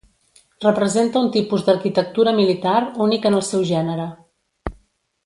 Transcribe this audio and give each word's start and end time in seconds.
Representa 0.63 1.19
un 1.25 1.27
tipus 1.35 1.65
d'arquitectura 1.67 2.33
militar 2.41 2.73
únic 3.07 3.29
en 3.31 3.39
el 3.41 3.45
seu 3.53 3.67
gènere. 3.77 4.09